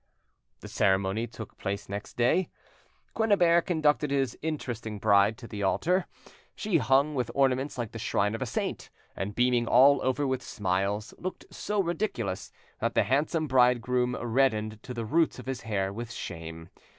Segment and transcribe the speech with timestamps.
[0.61, 2.49] The ceremony took place next day.
[3.13, 6.07] Quennebert conducted his interesting bride to the altar,
[6.55, 10.41] she hung with ornaments like the shrine of a saint, and, beaming all over with
[10.41, 15.93] smiles, looked so ridiculous that the handsome bridegroom reddened to the roots of his hair
[15.93, 16.69] with shame.